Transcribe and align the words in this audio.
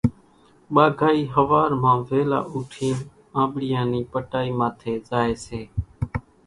ٻاگھائِي 0.73 1.21
ۿوار 1.33 1.71
مان 1.81 1.97
ويلا 2.07 2.39
اوٺينَ 2.53 2.97
آنٻڙِيئان 3.39 3.85
نِي 3.91 4.01
پٽائِي 4.11 4.49
ماٿيَ 4.59 4.93
زائيَ 5.09 5.33
سي۔ 5.45 5.61